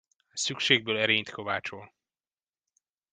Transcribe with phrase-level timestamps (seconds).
[0.27, 1.91] A szükségből erényt kovácsol.